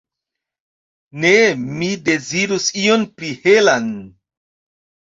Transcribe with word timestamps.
Ne, 1.25 1.33
mi 1.83 1.91
dezirus 2.09 2.67
ion 2.87 3.07
pli 3.21 3.31
helan. 3.47 3.89